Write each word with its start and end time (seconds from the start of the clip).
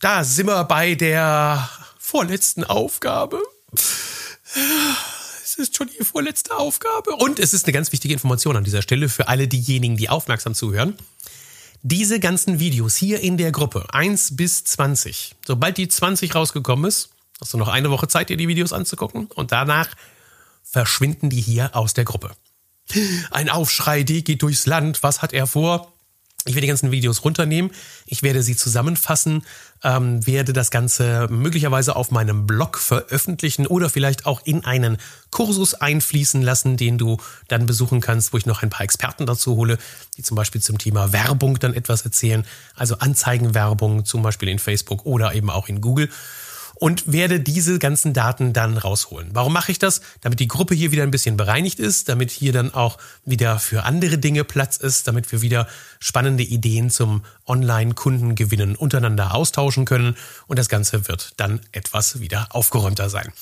da 0.00 0.24
sind 0.24 0.46
wir 0.46 0.64
bei 0.64 0.94
der 0.94 1.68
vorletzten 1.98 2.64
Aufgabe. 2.64 3.40
Es 5.42 5.54
ist 5.56 5.76
schon 5.76 5.88
die 5.88 6.04
vorletzte 6.04 6.56
Aufgabe. 6.56 7.16
Und 7.16 7.38
es 7.38 7.54
ist 7.54 7.64
eine 7.64 7.72
ganz 7.72 7.92
wichtige 7.92 8.12
Information 8.12 8.56
an 8.56 8.64
dieser 8.64 8.82
Stelle 8.82 9.08
für 9.08 9.28
alle 9.28 9.48
diejenigen, 9.48 9.96
die 9.96 10.08
aufmerksam 10.08 10.54
zuhören. 10.54 10.96
Diese 11.82 12.18
ganzen 12.18 12.60
Videos 12.60 12.96
hier 12.96 13.20
in 13.20 13.36
der 13.36 13.52
Gruppe, 13.52 13.86
1 13.92 14.36
bis 14.36 14.64
20, 14.64 15.36
sobald 15.46 15.76
die 15.76 15.88
20 15.88 16.34
rausgekommen 16.34 16.86
ist, 16.86 17.10
hast 17.40 17.52
du 17.52 17.58
noch 17.58 17.68
eine 17.68 17.90
Woche 17.90 18.08
Zeit, 18.08 18.30
dir 18.30 18.36
die 18.36 18.48
Videos 18.48 18.72
anzugucken 18.72 19.26
und 19.26 19.52
danach 19.52 19.88
verschwinden 20.62 21.30
die 21.30 21.40
hier 21.40 21.76
aus 21.76 21.94
der 21.94 22.04
Gruppe. 22.04 22.32
Ein 23.30 23.48
Aufschrei, 23.48 24.02
die 24.02 24.24
geht 24.24 24.42
durchs 24.42 24.66
Land. 24.66 25.02
Was 25.02 25.22
hat 25.22 25.32
er 25.32 25.46
vor? 25.46 25.93
Ich 26.46 26.54
werde 26.54 26.62
die 26.62 26.68
ganzen 26.68 26.90
Videos 26.90 27.24
runternehmen. 27.24 27.70
Ich 28.04 28.22
werde 28.22 28.42
sie 28.42 28.54
zusammenfassen, 28.54 29.44
ähm, 29.82 30.26
werde 30.26 30.52
das 30.52 30.70
Ganze 30.70 31.26
möglicherweise 31.30 31.96
auf 31.96 32.10
meinem 32.10 32.46
Blog 32.46 32.76
veröffentlichen 32.76 33.66
oder 33.66 33.88
vielleicht 33.88 34.26
auch 34.26 34.42
in 34.44 34.62
einen 34.62 34.98
Kursus 35.30 35.72
einfließen 35.72 36.42
lassen, 36.42 36.76
den 36.76 36.98
du 36.98 37.16
dann 37.48 37.64
besuchen 37.64 38.02
kannst, 38.02 38.34
wo 38.34 38.36
ich 38.36 38.44
noch 38.44 38.62
ein 38.62 38.68
paar 38.68 38.82
Experten 38.82 39.24
dazu 39.24 39.56
hole, 39.56 39.78
die 40.18 40.22
zum 40.22 40.36
Beispiel 40.36 40.60
zum 40.60 40.76
Thema 40.76 41.14
Werbung 41.14 41.58
dann 41.58 41.72
etwas 41.72 42.02
erzählen. 42.02 42.44
Also 42.74 42.98
Anzeigenwerbung 42.98 44.04
zum 44.04 44.22
Beispiel 44.22 44.50
in 44.50 44.58
Facebook 44.58 45.06
oder 45.06 45.34
eben 45.34 45.48
auch 45.48 45.68
in 45.68 45.80
Google 45.80 46.10
und 46.74 47.12
werde 47.12 47.40
diese 47.40 47.78
ganzen 47.78 48.12
Daten 48.12 48.52
dann 48.52 48.76
rausholen. 48.76 49.30
Warum 49.32 49.52
mache 49.52 49.72
ich 49.72 49.78
das? 49.78 50.00
Damit 50.20 50.40
die 50.40 50.48
Gruppe 50.48 50.74
hier 50.74 50.92
wieder 50.92 51.02
ein 51.02 51.10
bisschen 51.10 51.36
bereinigt 51.36 51.78
ist, 51.78 52.08
damit 52.08 52.30
hier 52.30 52.52
dann 52.52 52.74
auch 52.74 52.98
wieder 53.24 53.58
für 53.58 53.84
andere 53.84 54.18
Dinge 54.18 54.44
Platz 54.44 54.76
ist, 54.76 55.06
damit 55.08 55.30
wir 55.32 55.42
wieder 55.42 55.68
spannende 56.00 56.42
Ideen 56.42 56.90
zum 56.90 57.24
Online-Kundengewinnen 57.46 58.76
untereinander 58.76 59.34
austauschen 59.34 59.84
können 59.84 60.16
und 60.46 60.58
das 60.58 60.68
Ganze 60.68 61.08
wird 61.08 61.34
dann 61.36 61.60
etwas 61.72 62.20
wieder 62.20 62.48
aufgeräumter 62.50 63.08
sein. 63.08 63.32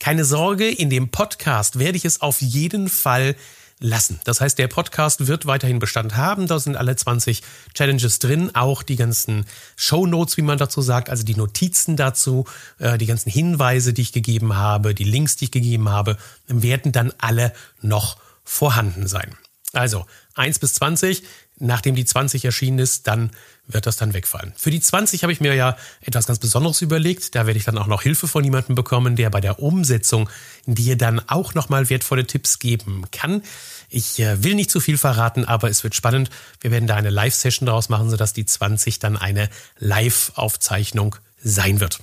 Keine 0.00 0.24
Sorge, 0.24 0.68
in 0.68 0.90
dem 0.90 1.08
Podcast 1.08 1.78
werde 1.78 1.96
ich 1.96 2.04
es 2.04 2.20
auf 2.20 2.40
jeden 2.42 2.88
Fall 2.88 3.36
lassen. 3.84 4.18
Das 4.24 4.40
heißt, 4.40 4.58
der 4.58 4.66
Podcast 4.66 5.26
wird 5.26 5.46
weiterhin 5.46 5.78
Bestand 5.78 6.16
haben. 6.16 6.46
Da 6.46 6.58
sind 6.58 6.76
alle 6.76 6.96
20 6.96 7.42
Challenges 7.74 8.18
drin, 8.18 8.50
auch 8.54 8.82
die 8.82 8.96
ganzen 8.96 9.44
Show 9.76 10.06
Notes, 10.06 10.36
wie 10.36 10.42
man 10.42 10.58
dazu 10.58 10.80
sagt, 10.80 11.10
also 11.10 11.22
die 11.22 11.36
Notizen 11.36 11.96
dazu, 11.96 12.46
äh, 12.78 12.98
die 12.98 13.06
ganzen 13.06 13.30
Hinweise, 13.30 13.92
die 13.92 14.02
ich 14.02 14.12
gegeben 14.12 14.56
habe, 14.56 14.94
die 14.94 15.04
Links, 15.04 15.36
die 15.36 15.46
ich 15.46 15.50
gegeben 15.50 15.90
habe, 15.90 16.16
werden 16.48 16.92
dann 16.92 17.12
alle 17.18 17.52
noch 17.82 18.16
vorhanden 18.42 19.06
sein. 19.06 19.36
Also 19.74 20.06
1 20.34 20.58
bis 20.58 20.74
20, 20.74 21.22
nachdem 21.58 21.94
die 21.94 22.04
20 22.04 22.44
erschienen 22.44 22.78
ist, 22.78 23.06
dann 23.06 23.30
wird 23.66 23.86
das 23.86 23.96
dann 23.96 24.12
wegfallen. 24.12 24.52
Für 24.56 24.70
die 24.70 24.80
20 24.80 25.22
habe 25.22 25.32
ich 25.32 25.40
mir 25.40 25.54
ja 25.54 25.76
etwas 26.02 26.26
ganz 26.26 26.38
Besonderes 26.38 26.82
überlegt. 26.82 27.34
Da 27.34 27.46
werde 27.46 27.58
ich 27.58 27.64
dann 27.64 27.78
auch 27.78 27.86
noch 27.86 28.02
Hilfe 28.02 28.28
von 28.28 28.44
jemandem 28.44 28.74
bekommen, 28.74 29.16
der 29.16 29.30
bei 29.30 29.40
der 29.40 29.60
Umsetzung 29.60 30.28
dir 30.66 30.96
dann 30.96 31.20
auch 31.28 31.54
nochmal 31.54 31.88
wertvolle 31.88 32.26
Tipps 32.26 32.58
geben 32.58 33.04
kann. 33.10 33.42
Ich 33.88 34.20
äh, 34.20 34.42
will 34.42 34.54
nicht 34.54 34.70
zu 34.70 34.80
viel 34.80 34.98
verraten, 34.98 35.44
aber 35.44 35.70
es 35.70 35.82
wird 35.82 35.94
spannend. 35.94 36.30
Wir 36.60 36.70
werden 36.70 36.86
da 36.86 36.96
eine 36.96 37.10
Live-Session 37.10 37.66
daraus 37.66 37.88
machen, 37.88 38.10
sodass 38.10 38.32
die 38.32 38.44
20 38.44 38.98
dann 38.98 39.16
eine 39.16 39.48
Live-Aufzeichnung 39.78 41.16
sein 41.42 41.80
wird. 41.80 42.00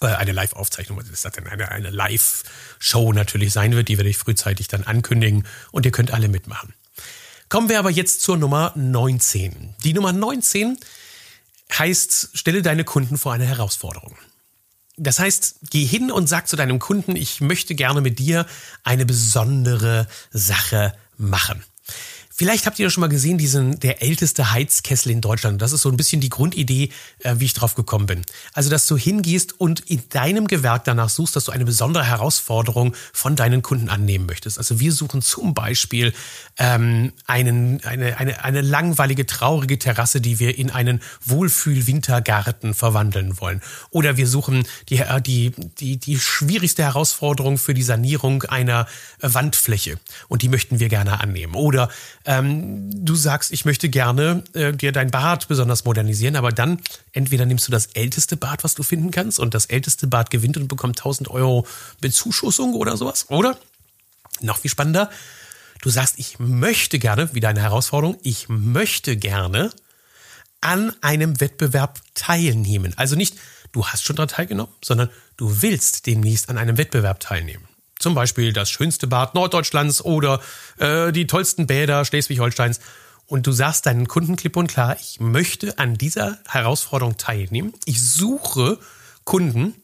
Äh, 0.00 0.06
eine 0.06 0.32
Live-Aufzeichnung, 0.32 0.98
was 0.98 1.08
ist 1.08 1.24
das 1.24 1.32
denn? 1.32 1.46
Eine, 1.46 1.70
eine 1.70 1.90
Live-Show 1.90 3.12
natürlich 3.12 3.52
sein 3.52 3.72
wird. 3.72 3.88
Die 3.88 3.96
werde 3.96 4.10
ich 4.10 4.18
frühzeitig 4.18 4.68
dann 4.68 4.84
ankündigen 4.84 5.46
und 5.72 5.86
ihr 5.86 5.92
könnt 5.92 6.12
alle 6.12 6.28
mitmachen. 6.28 6.74
Kommen 7.48 7.68
wir 7.68 7.78
aber 7.78 7.90
jetzt 7.90 8.22
zur 8.22 8.36
Nummer 8.36 8.72
19. 8.74 9.74
Die 9.84 9.94
Nummer 9.94 10.12
19 10.12 10.78
heißt, 11.72 12.30
stelle 12.34 12.62
deine 12.62 12.84
Kunden 12.84 13.16
vor 13.18 13.32
eine 13.32 13.46
Herausforderung. 13.46 14.16
Das 14.96 15.18
heißt, 15.18 15.56
geh 15.70 15.84
hin 15.84 16.10
und 16.10 16.26
sag 16.26 16.48
zu 16.48 16.56
deinem 16.56 16.78
Kunden, 16.78 17.14
ich 17.16 17.40
möchte 17.40 17.74
gerne 17.74 18.00
mit 18.00 18.18
dir 18.18 18.46
eine 18.82 19.06
besondere 19.06 20.08
Sache 20.32 20.94
machen. 21.18 21.62
Vielleicht 22.38 22.66
habt 22.66 22.78
ihr 22.78 22.84
ja 22.84 22.90
schon 22.90 23.00
mal 23.00 23.06
gesehen, 23.06 23.38
diesen 23.38 23.80
der 23.80 24.02
älteste 24.02 24.52
Heizkessel 24.52 25.10
in 25.10 25.22
Deutschland. 25.22 25.62
Das 25.62 25.72
ist 25.72 25.80
so 25.80 25.88
ein 25.88 25.96
bisschen 25.96 26.20
die 26.20 26.28
Grundidee, 26.28 26.90
äh, 27.20 27.36
wie 27.38 27.46
ich 27.46 27.54
drauf 27.54 27.74
gekommen 27.74 28.04
bin. 28.04 28.22
Also, 28.52 28.68
dass 28.68 28.86
du 28.86 28.98
hingehst 28.98 29.58
und 29.58 29.80
in 29.80 30.02
deinem 30.10 30.46
Gewerk 30.46 30.84
danach 30.84 31.08
suchst, 31.08 31.34
dass 31.34 31.44
du 31.44 31.52
eine 31.52 31.64
besondere 31.64 32.04
Herausforderung 32.04 32.94
von 33.14 33.36
deinen 33.36 33.62
Kunden 33.62 33.88
annehmen 33.88 34.26
möchtest. 34.26 34.58
Also 34.58 34.80
wir 34.80 34.92
suchen 34.92 35.22
zum 35.22 35.54
Beispiel 35.54 36.12
ähm, 36.58 37.14
einen, 37.26 37.82
eine, 37.84 38.18
eine, 38.18 38.44
eine 38.44 38.60
langweilige, 38.60 39.24
traurige 39.24 39.78
Terrasse, 39.78 40.20
die 40.20 40.38
wir 40.38 40.58
in 40.58 40.70
einen 40.70 41.00
Wohlfühl-Wintergarten 41.24 42.74
verwandeln 42.74 43.40
wollen. 43.40 43.62
Oder 43.88 44.18
wir 44.18 44.26
suchen 44.26 44.68
die, 44.90 44.98
äh, 44.98 45.22
die, 45.22 45.52
die, 45.80 45.96
die 45.96 46.18
schwierigste 46.18 46.82
Herausforderung 46.82 47.56
für 47.56 47.72
die 47.72 47.82
Sanierung 47.82 48.42
einer 48.42 48.86
Wandfläche. 49.22 49.98
Und 50.28 50.42
die 50.42 50.50
möchten 50.50 50.80
wir 50.80 50.90
gerne 50.90 51.18
annehmen. 51.20 51.54
Oder 51.54 51.88
ähm, 52.26 52.90
du 52.92 53.14
sagst, 53.14 53.52
ich 53.52 53.64
möchte 53.64 53.88
gerne 53.88 54.42
äh, 54.52 54.72
dir 54.72 54.92
dein 54.92 55.10
Bad 55.10 55.48
besonders 55.48 55.84
modernisieren, 55.84 56.36
aber 56.36 56.50
dann 56.50 56.80
entweder 57.12 57.46
nimmst 57.46 57.66
du 57.68 57.72
das 57.72 57.86
älteste 57.86 58.36
Bad, 58.36 58.64
was 58.64 58.74
du 58.74 58.82
finden 58.82 59.12
kannst, 59.12 59.38
und 59.38 59.54
das 59.54 59.66
älteste 59.66 60.06
Bad 60.06 60.30
gewinnt 60.30 60.56
und 60.56 60.68
bekommt 60.68 60.98
1000 60.98 61.28
Euro 61.30 61.66
Bezuschussung 62.00 62.74
oder 62.74 62.96
sowas. 62.96 63.26
Oder 63.30 63.56
noch 64.40 64.58
viel 64.58 64.70
spannender, 64.70 65.08
du 65.82 65.90
sagst, 65.90 66.18
ich 66.18 66.38
möchte 66.38 66.98
gerne, 66.98 67.30
wie 67.32 67.40
deine 67.40 67.62
Herausforderung, 67.62 68.18
ich 68.22 68.48
möchte 68.48 69.16
gerne 69.16 69.70
an 70.60 70.92
einem 71.00 71.40
Wettbewerb 71.40 72.00
teilnehmen. 72.14 72.92
Also 72.96 73.14
nicht, 73.14 73.36
du 73.72 73.86
hast 73.86 74.04
schon 74.04 74.16
daran 74.16 74.28
teilgenommen, 74.28 74.72
sondern 74.82 75.10
du 75.36 75.62
willst 75.62 76.06
demnächst 76.06 76.48
an 76.48 76.58
einem 76.58 76.76
Wettbewerb 76.76 77.20
teilnehmen. 77.20 77.68
Zum 78.06 78.14
Beispiel 78.14 78.52
das 78.52 78.70
schönste 78.70 79.08
Bad 79.08 79.34
Norddeutschlands 79.34 80.00
oder 80.00 80.40
äh, 80.78 81.10
die 81.10 81.26
tollsten 81.26 81.66
Bäder 81.66 82.04
Schleswig-Holsteins. 82.04 82.78
Und 83.26 83.48
du 83.48 83.50
sagst 83.50 83.84
deinen 83.84 84.06
Kunden 84.06 84.36
klipp 84.36 84.56
und 84.56 84.68
klar, 84.68 84.96
ich 85.00 85.18
möchte 85.18 85.76
an 85.80 85.98
dieser 85.98 86.38
Herausforderung 86.46 87.16
teilnehmen. 87.16 87.74
Ich 87.84 88.00
suche 88.00 88.78
Kunden, 89.24 89.74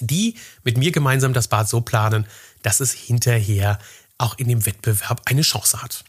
die 0.00 0.34
mit 0.64 0.78
mir 0.78 0.90
gemeinsam 0.90 1.32
das 1.32 1.46
Bad 1.46 1.68
so 1.68 1.80
planen, 1.80 2.26
dass 2.62 2.80
es 2.80 2.90
hinterher 2.90 3.78
auch 4.18 4.36
in 4.36 4.48
dem 4.48 4.66
Wettbewerb 4.66 5.22
eine 5.26 5.42
Chance 5.42 5.80
hat. 5.80 6.02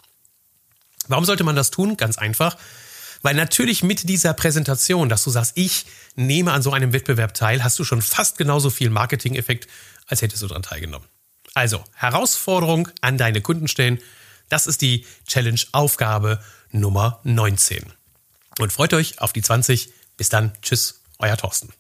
Warum 1.09 1.25
sollte 1.25 1.43
man 1.43 1.55
das 1.55 1.69
tun? 1.69 1.95
Ganz 1.95 2.17
einfach. 2.17 2.57
Weil 3.21 3.35
natürlich 3.35 3.83
mit 3.83 4.09
dieser 4.09 4.33
Präsentation, 4.33 5.09
dass 5.09 5.23
du 5.23 5.29
sagst, 5.29 5.51
ich 5.53 5.85
nehme 6.15 6.53
an 6.53 6.63
so 6.63 6.71
einem 6.71 6.91
Wettbewerb 6.91 7.35
teil, 7.35 7.63
hast 7.63 7.77
du 7.77 7.83
schon 7.83 8.01
fast 8.01 8.39
genauso 8.39 8.71
viel 8.71 8.89
Marketing-Effekt, 8.89 9.67
als 10.07 10.23
hättest 10.23 10.41
du 10.41 10.47
daran 10.47 10.63
teilgenommen. 10.63 11.07
Also, 11.55 11.83
Herausforderung 11.95 12.89
an 13.01 13.17
deine 13.17 13.41
Kunden 13.41 13.67
stellen. 13.67 13.99
Das 14.49 14.67
ist 14.67 14.81
die 14.81 15.05
Challenge-Aufgabe 15.25 16.39
Nummer 16.71 17.19
19. 17.23 17.91
Und 18.59 18.73
freut 18.73 18.93
euch 18.93 19.19
auf 19.21 19.33
die 19.33 19.41
20. 19.41 19.89
Bis 20.17 20.29
dann. 20.29 20.51
Tschüss, 20.61 21.01
euer 21.17 21.37
Thorsten. 21.37 21.73